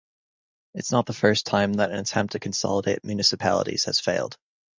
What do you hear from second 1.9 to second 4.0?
an attempt to consolidate municipalities had